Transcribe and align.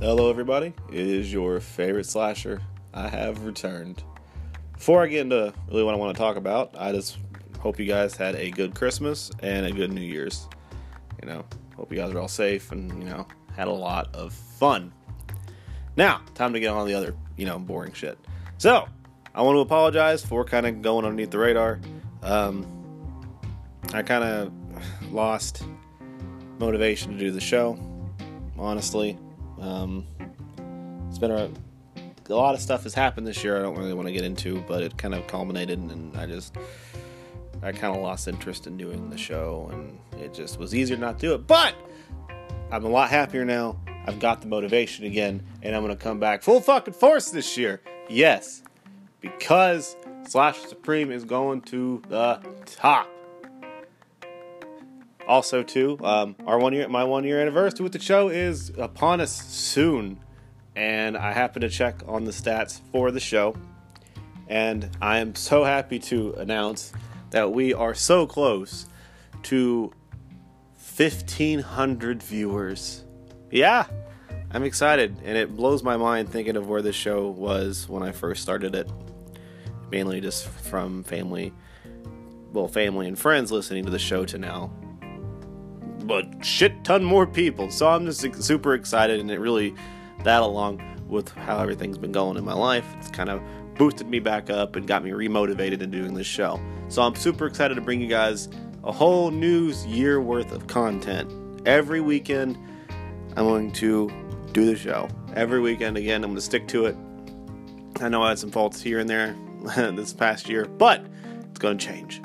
Hello, 0.00 0.30
everybody. 0.30 0.74
It 0.92 1.06
is 1.08 1.32
your 1.32 1.58
favorite 1.58 2.06
slasher. 2.06 2.62
I 2.94 3.08
have 3.08 3.42
returned. 3.42 4.04
Before 4.74 5.02
I 5.02 5.08
get 5.08 5.22
into 5.22 5.52
really 5.66 5.82
what 5.82 5.92
I 5.92 5.96
want 5.96 6.16
to 6.16 6.22
talk 6.22 6.36
about, 6.36 6.72
I 6.78 6.92
just 6.92 7.18
hope 7.58 7.80
you 7.80 7.84
guys 7.84 8.14
had 8.14 8.36
a 8.36 8.52
good 8.52 8.76
Christmas 8.76 9.32
and 9.42 9.66
a 9.66 9.72
good 9.72 9.92
New 9.92 10.00
Year's. 10.00 10.46
You 11.20 11.28
know, 11.28 11.44
hope 11.74 11.90
you 11.90 11.98
guys 11.98 12.12
are 12.12 12.20
all 12.20 12.28
safe 12.28 12.70
and, 12.70 13.02
you 13.02 13.08
know, 13.08 13.26
had 13.56 13.66
a 13.66 13.72
lot 13.72 14.14
of 14.14 14.32
fun. 14.32 14.92
Now, 15.96 16.20
time 16.36 16.52
to 16.52 16.60
get 16.60 16.68
on 16.68 16.86
the 16.86 16.94
other, 16.94 17.16
you 17.36 17.46
know, 17.46 17.58
boring 17.58 17.92
shit. 17.92 18.20
So, 18.58 18.86
I 19.34 19.42
want 19.42 19.56
to 19.56 19.60
apologize 19.62 20.24
for 20.24 20.44
kind 20.44 20.64
of 20.64 20.80
going 20.80 21.06
underneath 21.06 21.32
the 21.32 21.38
radar. 21.38 21.80
Um, 22.22 22.64
I 23.92 24.02
kind 24.02 24.22
of 24.22 24.52
lost 25.12 25.64
motivation 26.60 27.14
to 27.14 27.18
do 27.18 27.32
the 27.32 27.40
show, 27.40 27.76
honestly. 28.56 29.18
Um, 29.60 30.06
it's 31.08 31.18
been 31.18 31.30
a, 31.30 31.50
a 32.28 32.34
lot 32.34 32.54
of 32.54 32.60
stuff 32.60 32.82
has 32.84 32.94
happened 32.94 33.26
this 33.26 33.42
year. 33.42 33.58
I 33.58 33.62
don't 33.62 33.76
really 33.76 33.94
want 33.94 34.08
to 34.08 34.12
get 34.12 34.24
into, 34.24 34.62
but 34.68 34.82
it 34.82 34.96
kind 34.96 35.14
of 35.14 35.26
culminated, 35.26 35.78
and 35.78 36.16
I 36.16 36.26
just 36.26 36.56
I 37.62 37.72
kind 37.72 37.96
of 37.96 38.02
lost 38.02 38.28
interest 38.28 38.66
in 38.66 38.76
doing 38.76 39.10
the 39.10 39.18
show, 39.18 39.68
and 39.72 39.98
it 40.22 40.34
just 40.34 40.58
was 40.58 40.74
easier 40.74 40.96
not 40.96 41.18
to 41.18 41.26
do 41.26 41.34
it. 41.34 41.46
But 41.46 41.74
I'm 42.70 42.84
a 42.84 42.88
lot 42.88 43.10
happier 43.10 43.44
now. 43.44 43.80
I've 44.06 44.20
got 44.20 44.40
the 44.40 44.46
motivation 44.46 45.04
again, 45.04 45.42
and 45.62 45.74
I'm 45.74 45.86
to 45.86 45.96
come 45.96 46.20
back 46.20 46.42
full 46.42 46.60
fucking 46.60 46.94
force 46.94 47.30
this 47.30 47.56
year. 47.56 47.82
Yes, 48.08 48.62
because 49.20 49.96
Slash 50.26 50.58
Supreme 50.60 51.10
is 51.10 51.24
going 51.24 51.62
to 51.62 52.02
the 52.08 52.40
top. 52.66 53.08
Also, 55.28 55.62
too, 55.62 55.98
um, 56.02 56.34
our 56.46 56.58
one 56.58 56.72
year, 56.72 56.88
my 56.88 57.04
one 57.04 57.22
year 57.22 57.38
anniversary 57.38 57.82
with 57.82 57.92
the 57.92 57.98
show 57.98 58.30
is 58.30 58.70
upon 58.78 59.20
us 59.20 59.30
soon, 59.30 60.18
and 60.74 61.18
I 61.18 61.32
happen 61.32 61.60
to 61.60 61.68
check 61.68 62.00
on 62.08 62.24
the 62.24 62.30
stats 62.30 62.80
for 62.92 63.10
the 63.10 63.20
show, 63.20 63.54
and 64.48 64.88
I 65.02 65.18
am 65.18 65.34
so 65.34 65.64
happy 65.64 65.98
to 65.98 66.32
announce 66.38 66.94
that 67.28 67.52
we 67.52 67.74
are 67.74 67.94
so 67.94 68.26
close 68.26 68.86
to 69.44 69.92
1,500 70.96 72.22
viewers. 72.22 73.04
Yeah, 73.50 73.84
I'm 74.50 74.64
excited, 74.64 75.20
and 75.26 75.36
it 75.36 75.54
blows 75.54 75.82
my 75.82 75.98
mind 75.98 76.30
thinking 76.30 76.56
of 76.56 76.70
where 76.70 76.80
the 76.80 76.94
show 76.94 77.28
was 77.28 77.86
when 77.86 78.02
I 78.02 78.12
first 78.12 78.40
started 78.40 78.74
it. 78.74 78.90
Mainly 79.90 80.22
just 80.22 80.48
from 80.48 81.04
family, 81.04 81.52
well, 82.54 82.66
family 82.66 83.06
and 83.06 83.18
friends 83.18 83.52
listening 83.52 83.84
to 83.84 83.90
the 83.90 83.98
show 83.98 84.24
to 84.24 84.38
now 84.38 84.72
but 86.08 86.26
shit 86.44 86.82
ton 86.82 87.04
more 87.04 87.26
people. 87.26 87.70
So 87.70 87.88
I'm 87.88 88.06
just 88.06 88.42
super 88.42 88.74
excited, 88.74 89.20
and 89.20 89.30
it 89.30 89.38
really, 89.38 89.74
that 90.24 90.42
along 90.42 90.82
with 91.06 91.28
how 91.32 91.58
everything's 91.58 91.98
been 91.98 92.12
going 92.12 92.36
in 92.36 92.44
my 92.44 92.54
life, 92.54 92.86
it's 92.98 93.10
kind 93.10 93.28
of 93.28 93.40
boosted 93.76 94.08
me 94.08 94.18
back 94.18 94.50
up 94.50 94.74
and 94.74 94.88
got 94.88 95.04
me 95.04 95.10
remotivated 95.10 95.82
in 95.82 95.90
doing 95.90 96.14
this 96.14 96.26
show. 96.26 96.60
So 96.88 97.02
I'm 97.02 97.14
super 97.14 97.46
excited 97.46 97.74
to 97.76 97.80
bring 97.80 98.00
you 98.00 98.08
guys 98.08 98.48
a 98.82 98.90
whole 98.90 99.30
new 99.30 99.72
year 99.86 100.20
worth 100.20 100.50
of 100.50 100.66
content. 100.66 101.30
Every 101.66 102.00
weekend, 102.00 102.58
I'm 103.36 103.44
going 103.44 103.70
to 103.72 104.10
do 104.52 104.64
the 104.64 104.76
show. 104.76 105.08
Every 105.34 105.60
weekend, 105.60 105.96
again, 105.96 106.24
I'm 106.24 106.30
going 106.30 106.36
to 106.36 106.40
stick 106.40 106.66
to 106.68 106.86
it. 106.86 106.96
I 108.00 108.08
know 108.08 108.22
I 108.22 108.30
had 108.30 108.38
some 108.38 108.50
faults 108.50 108.80
here 108.80 108.98
and 108.98 109.08
there 109.08 109.36
this 109.76 110.14
past 110.14 110.48
year, 110.48 110.64
but 110.64 111.04
it's 111.50 111.58
going 111.58 111.76
to 111.76 111.86
change. 111.86 112.22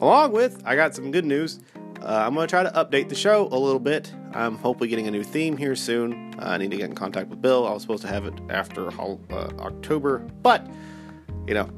Along 0.00 0.32
with, 0.32 0.62
I 0.64 0.76
got 0.76 0.94
some 0.94 1.10
good 1.10 1.24
news. 1.24 1.60
Uh, 2.02 2.24
I'm 2.26 2.34
going 2.34 2.48
to 2.48 2.50
try 2.50 2.64
to 2.64 2.70
update 2.70 3.08
the 3.08 3.14
show 3.14 3.46
a 3.52 3.56
little 3.56 3.78
bit. 3.78 4.12
I'm 4.32 4.56
hopefully 4.58 4.88
getting 4.88 5.06
a 5.06 5.10
new 5.10 5.22
theme 5.22 5.56
here 5.56 5.76
soon. 5.76 6.34
Uh, 6.36 6.46
I 6.46 6.58
need 6.58 6.72
to 6.72 6.76
get 6.76 6.90
in 6.90 6.96
contact 6.96 7.28
with 7.28 7.40
Bill. 7.40 7.64
I 7.66 7.72
was 7.72 7.82
supposed 7.82 8.02
to 8.02 8.08
have 8.08 8.26
it 8.26 8.34
after 8.50 8.88
uh, 9.00 9.16
October, 9.60 10.18
but, 10.42 10.66
you 11.46 11.54
know, 11.54 11.70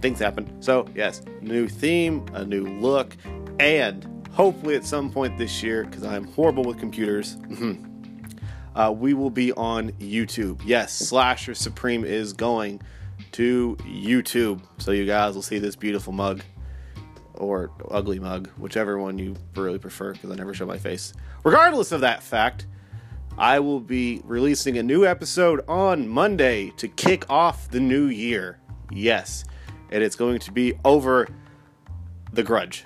things 0.00 0.18
happen. 0.18 0.60
So, 0.60 0.88
yes, 0.96 1.22
new 1.40 1.68
theme, 1.68 2.26
a 2.32 2.44
new 2.44 2.66
look, 2.80 3.16
and 3.60 4.26
hopefully 4.32 4.74
at 4.74 4.84
some 4.84 5.12
point 5.12 5.38
this 5.38 5.62
year, 5.62 5.84
because 5.84 6.02
I'm 6.02 6.24
horrible 6.24 6.64
with 6.64 6.80
computers, 6.80 7.36
uh, 8.74 8.92
we 8.92 9.14
will 9.14 9.30
be 9.30 9.52
on 9.52 9.92
YouTube. 9.92 10.60
Yes, 10.64 10.92
Slasher 10.92 11.54
Supreme 11.54 12.04
is 12.04 12.32
going 12.32 12.82
to 13.32 13.76
YouTube. 13.82 14.60
So, 14.78 14.90
you 14.90 15.06
guys 15.06 15.36
will 15.36 15.42
see 15.42 15.60
this 15.60 15.76
beautiful 15.76 16.12
mug 16.12 16.42
or 17.34 17.70
ugly 17.90 18.18
mug, 18.18 18.48
whichever 18.58 18.98
one 18.98 19.18
you 19.18 19.36
really 19.56 19.78
prefer, 19.78 20.12
because 20.12 20.30
I 20.30 20.34
never 20.34 20.54
show 20.54 20.66
my 20.66 20.78
face. 20.78 21.12
Regardless 21.44 21.92
of 21.92 22.00
that 22.02 22.22
fact, 22.22 22.66
I 23.38 23.60
will 23.60 23.80
be 23.80 24.20
releasing 24.24 24.78
a 24.78 24.82
new 24.82 25.06
episode 25.06 25.64
on 25.66 26.06
Monday 26.08 26.70
to 26.76 26.88
kick 26.88 27.28
off 27.30 27.70
the 27.70 27.80
new 27.80 28.06
year. 28.06 28.58
Yes, 28.90 29.44
and 29.90 30.02
it's 30.02 30.16
going 30.16 30.38
to 30.40 30.52
be 30.52 30.74
over 30.84 31.28
The 32.32 32.42
Grudge, 32.42 32.84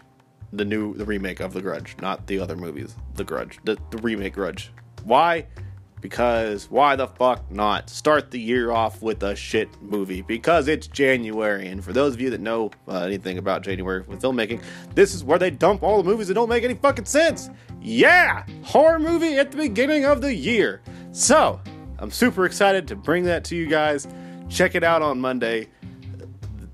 the 0.52 0.64
new 0.64 0.94
the 0.94 1.04
remake 1.04 1.40
of 1.40 1.52
The 1.52 1.62
Grudge, 1.62 1.96
not 2.00 2.26
the 2.26 2.38
other 2.38 2.56
movies. 2.56 2.94
The 3.14 3.24
Grudge, 3.24 3.58
the, 3.64 3.76
the 3.90 3.98
remake 3.98 4.34
Grudge. 4.34 4.70
Why? 5.04 5.46
Because 6.00 6.70
why 6.70 6.94
the 6.96 7.06
fuck 7.06 7.50
not? 7.50 7.88
Start 7.88 8.30
the 8.30 8.40
year 8.40 8.70
off 8.70 9.02
with 9.02 9.22
a 9.22 9.34
shit 9.34 9.68
movie. 9.82 10.22
Because 10.22 10.68
it's 10.68 10.86
January. 10.86 11.68
And 11.68 11.82
for 11.82 11.92
those 11.92 12.14
of 12.14 12.20
you 12.20 12.30
that 12.30 12.40
know 12.40 12.70
uh, 12.86 13.00
anything 13.00 13.38
about 13.38 13.62
January 13.62 14.02
with 14.02 14.20
filmmaking 14.20 14.62
this 14.94 15.14
is 15.14 15.24
where 15.24 15.38
they 15.38 15.50
dump 15.50 15.82
all 15.82 16.02
the 16.02 16.08
movies 16.08 16.28
that 16.28 16.34
don't 16.34 16.48
make 16.48 16.64
any 16.64 16.74
fucking 16.74 17.06
sense. 17.06 17.50
Yeah! 17.80 18.44
Horror 18.62 18.98
movie 18.98 19.38
at 19.38 19.50
the 19.50 19.56
beginning 19.56 20.04
of 20.04 20.20
the 20.20 20.34
year. 20.34 20.82
So 21.12 21.60
I'm 21.98 22.10
super 22.10 22.44
excited 22.44 22.86
to 22.88 22.96
bring 22.96 23.24
that 23.24 23.44
to 23.44 23.56
you 23.56 23.66
guys. 23.66 24.06
Check 24.48 24.74
it 24.74 24.84
out 24.84 25.02
on 25.02 25.20
Monday 25.20 25.68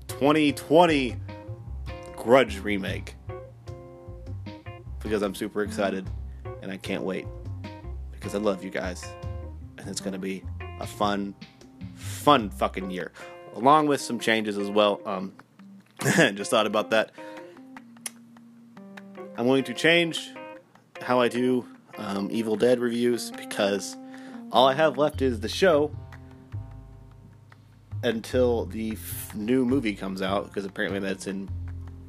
2020 0.09 1.15
Grudge 2.17 2.59
remake. 2.59 3.15
Because 4.99 5.21
I'm 5.21 5.35
super 5.35 5.63
excited 5.63 6.09
and 6.61 6.71
I 6.71 6.77
can't 6.77 7.03
wait 7.03 7.25
because 8.23 8.35
I 8.35 8.37
love 8.37 8.63
you 8.63 8.69
guys. 8.69 9.05
And 9.77 9.89
it's 9.89 9.99
going 9.99 10.13
to 10.13 10.19
be 10.19 10.43
a 10.79 10.87
fun, 10.87 11.35
fun 11.95 12.49
fucking 12.49 12.89
year. 12.89 13.11
Along 13.53 13.85
with 13.85 13.99
some 13.99 14.17
changes 14.17 14.57
as 14.57 14.69
well. 14.69 15.01
Um, 15.05 15.33
just 16.33 16.49
thought 16.49 16.65
about 16.65 16.91
that. 16.91 17.11
I'm 19.35 19.45
going 19.45 19.65
to 19.65 19.73
change 19.73 20.31
how 21.01 21.19
I 21.19 21.27
do 21.27 21.67
um, 21.97 22.29
Evil 22.31 22.55
Dead 22.55 22.79
reviews 22.79 23.29
because 23.31 23.97
all 24.53 24.69
I 24.69 24.73
have 24.73 24.97
left 24.97 25.21
is 25.21 25.41
the 25.41 25.49
show 25.49 25.91
until 28.03 28.67
the 28.67 28.93
f- 28.93 29.35
new 29.35 29.65
movie 29.65 29.95
comes 29.95 30.21
out 30.21 30.45
because 30.45 30.63
apparently 30.63 30.99
that's 30.99 31.27
in 31.27 31.49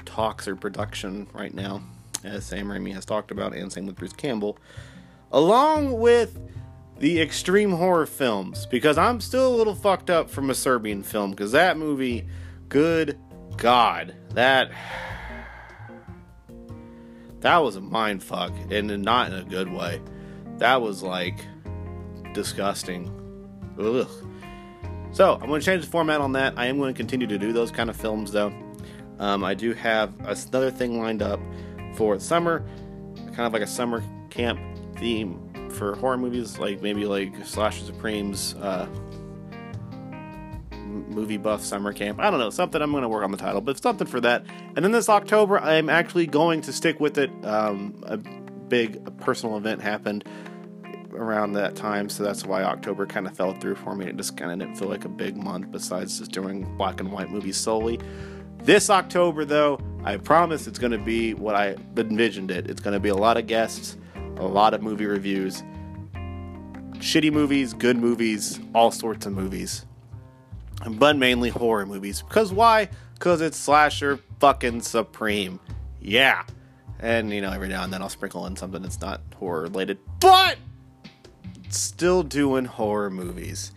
talks 0.05 0.47
or 0.47 0.55
production 0.55 1.27
right 1.33 1.55
now, 1.55 1.83
as 2.23 2.45
Sam 2.45 2.69
Raimi 2.69 2.95
has 2.95 3.05
talked 3.05 3.33
about, 3.33 3.53
and 3.53 3.73
same 3.73 3.87
with 3.87 3.97
Bruce 3.97 4.13
Campbell 4.13 4.59
along 5.33 5.99
with 5.99 6.39
the 6.99 7.21
extreme 7.21 7.73
horror 7.73 8.07
films 8.07 8.67
because 8.67 8.97
I'm 8.99 9.21
still 9.21 9.53
a 9.53 9.57
little 9.57 9.75
fucked 9.75 10.11
up 10.11 10.31
from 10.31 10.51
a 10.51 10.55
Serbian 10.55 11.03
film 11.03 11.33
because 11.33 11.53
that 11.53 11.77
movie, 11.77 12.27
good 12.69 13.19
God, 13.57 14.15
that 14.31 14.71
that 17.41 17.59
was 17.59 17.77
a 17.77 17.81
mind 17.81 18.23
fuck 18.23 18.53
and 18.71 19.03
not 19.03 19.33
in 19.33 19.39
a 19.39 19.45
good 19.45 19.71
way. 19.71 20.01
That 20.59 20.81
was 20.81 21.03
like 21.03 21.45
disgusting. 22.33 23.11
Ugh. 23.79 24.09
So 25.13 25.35
I'm 25.35 25.47
going 25.47 25.61
to 25.61 25.65
change 25.65 25.85
the 25.85 25.91
format 25.91 26.21
on 26.21 26.33
that. 26.33 26.55
I 26.57 26.67
am 26.67 26.79
going 26.79 26.93
to 26.95 26.97
continue 26.97 27.27
to 27.27 27.39
do 27.39 27.53
those 27.53 27.71
kind 27.71 27.91
of 27.91 27.97
films 27.97 28.33
though. 28.33 28.53
Um, 29.19 29.45
I 29.45 29.55
do 29.55 29.73
have 29.75 30.15
another 30.21 30.71
thing 30.71 30.99
lined 30.99 31.23
up 31.23 31.39
for 31.97 32.19
summer, 32.19 32.65
kind 33.27 33.41
of 33.41 33.53
like 33.53 33.63
a 33.63 33.67
summer 33.67 34.03
camp 34.31 34.59
theme 34.99 35.71
for 35.71 35.97
horror 35.97 36.17
movies, 36.17 36.59
like 36.59 36.83
maybe 36.83 37.07
like 37.07 37.45
Slasher 37.45 37.85
Supremes, 37.85 38.55
uh, 38.55 38.87
movie 40.81 41.37
buff 41.37 41.63
summer 41.63 41.93
camp. 41.93 42.21
I 42.21 42.31
don't 42.31 42.41
know, 42.41 42.51
something. 42.51 42.81
I'm 42.81 42.91
going 42.91 43.03
to 43.03 43.09
work 43.09 43.25
on 43.25 43.31
the 43.31 43.37
title, 43.37 43.61
but 43.61 43.81
something 43.81 44.07
for 44.07 44.21
that. 44.21 44.45
And 44.77 44.85
then 44.85 44.93
this 44.93 45.09
October, 45.09 45.59
I'm 45.59 45.89
actually 45.89 46.27
going 46.27 46.61
to 46.63 46.73
stick 46.73 47.01
with 47.01 47.19
it. 47.19 47.31
Um, 47.45 48.03
a 48.07 48.17
big 48.17 49.19
personal 49.19 49.57
event 49.57 49.83
happened 49.83 50.25
around 51.13 51.53
that 51.53 51.77
time, 51.77 52.09
so 52.09 52.25
that's 52.25 52.45
why 52.45 52.63
October 52.63 53.07
kind 53.07 53.27
of 53.27 53.37
fell 53.37 53.53
through 53.55 53.77
for 53.77 53.95
me. 53.95 54.07
It 54.07 54.17
just 54.17 54.37
kind 54.37 54.51
of 54.51 54.59
didn't 54.59 54.79
feel 54.79 54.89
like 54.89 55.05
a 55.05 55.09
big 55.09 55.37
month 55.37 55.71
besides 55.71 56.19
just 56.19 56.33
doing 56.33 56.65
black 56.77 57.01
and 57.01 57.11
white 57.13 57.31
movies 57.31 57.57
solely. 57.57 58.01
This 58.59 58.89
October, 58.89 59.45
though, 59.45 59.79
I 60.05 60.17
promise 60.17 60.67
it's 60.67 60.79
going 60.79 60.93
to 60.93 60.99
be 60.99 61.35
what 61.35 61.55
I 61.55 61.77
envisioned 61.97 62.51
it. 62.51 62.69
It's 62.71 62.81
going 62.81 62.95
to 62.95 63.01
be 63.01 63.11
a 63.11 63.17
lot 63.17 63.37
of 63.37 63.47
guests 63.47 63.97
a 64.37 64.47
lot 64.47 64.75
of 64.75 64.83
movie 64.83 65.07
reviews. 65.07 65.63
Shitty 66.95 67.33
movies, 67.33 67.75
good 67.75 67.97
movies, 67.97 68.61
all 68.75 68.91
sorts 68.91 69.27
of 69.27 69.33
movies. 69.33 69.85
But 70.89 71.17
mainly 71.17 71.51
horror 71.51 71.87
movies. 71.87 72.23
Because 72.23 72.53
why? 72.53 72.89
Because 73.15 73.41
it's 73.41 73.57
slasher 73.59 74.19
fucking 74.41 74.83
supreme. 74.83 75.61
Yeah. 76.01 76.43
And, 77.01 77.33
you 77.33 77.41
know, 77.41 77.51
every 77.51 77.69
now 77.69 77.85
and 77.85 77.93
then 77.93 78.03
I'll 78.03 78.09
sprinkle 78.09 78.47
in 78.47 78.57
something 78.57 78.83
that's 78.83 79.01
not 79.01 79.21
horror 79.37 79.63
related. 79.63 79.99
But 80.21 80.57
still 81.69 82.23
doing 82.23 82.65
horror 82.65 83.11
movies. 83.11 83.73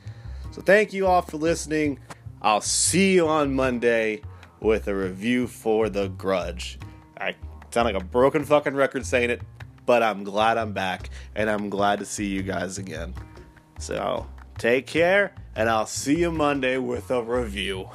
So 0.52 0.62
thank 0.62 0.94
you 0.94 1.08
all 1.08 1.22
for 1.22 1.38
listening. 1.38 2.00
I'll 2.42 2.62
see 2.62 3.16
you 3.16 3.28
on 3.28 3.54
Monday 3.54 4.22
with 4.60 4.88
a 4.88 4.96
review 4.96 5.48
for 5.48 5.90
The 5.90 6.10
Grudge. 6.10 6.80
I 7.20 7.36
sound 7.72 7.86
like 7.86 8.02
a 8.02 8.06
broken 8.06 8.44
fucking 8.46 8.76
record 8.76 9.06
saying 9.06 9.30
it, 9.30 9.42
but 9.88 10.04
I'm 10.04 10.24
glad 10.24 10.60
I'm 10.60 10.74
back 10.74 11.10
and 11.34 11.50
I'm 11.50 11.72
glad 11.72 11.98
to 12.00 12.06
see 12.06 12.28
you 12.28 12.44
guys 12.44 12.78
again. 12.78 13.16
So 13.80 14.28
take 14.60 14.86
care 14.86 15.34
and 15.56 15.68
I'll 15.70 15.88
see 15.88 16.20
you 16.20 16.32
Monday 16.32 16.78
with 16.78 17.10
a 17.10 17.24
review. 17.24 17.90